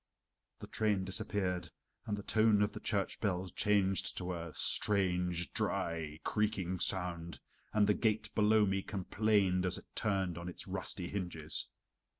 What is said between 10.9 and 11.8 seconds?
hinges.